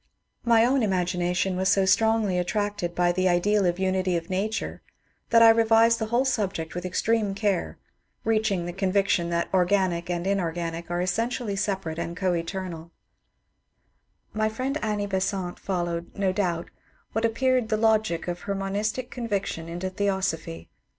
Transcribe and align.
My 0.43 0.65
own 0.65 0.81
imagination 0.81 1.55
was 1.55 1.69
so 1.69 1.81
WOMAN 1.81 1.87
SUFFRAGE 1.87 2.09
AGITATION 2.09 2.25
291 2.25 2.41
stroDgly 2.41 2.41
attracted 2.41 2.95
by 2.95 3.11
the 3.11 3.29
ideal 3.29 3.79
unity 3.79 4.17
of 4.17 4.29
nature 4.31 4.81
that 5.29 5.43
I 5.43 5.49
revised 5.51 5.99
the 5.99 6.07
whole 6.07 6.25
subject 6.25 6.73
with 6.73 6.87
extreme 6.87 7.35
care, 7.35 7.77
reaching 8.23 8.65
the 8.65 8.73
conviction 8.73 9.29
that 9.29 9.53
Organic 9.53 10.09
and 10.09 10.25
Inorganic 10.25 10.89
are 10.89 11.01
essentially 11.01 11.55
separate 11.55 11.99
and 11.99 12.17
co 12.17 12.31
etemaL 12.33 12.89
My 14.33 14.49
friend 14.49 14.79
Annie 14.83 15.05
Besant 15.05 15.59
followed, 15.59 16.17
no 16.17 16.31
doubt, 16.31 16.71
what 17.11 17.23
appeared 17.23 17.69
the 17.69 17.77
logic 17.77 18.27
of 18.27 18.39
her 18.39 18.55
monistic 18.55 19.11
conviction 19.11 19.69
into 19.69 19.91
theosophy. 19.91 20.71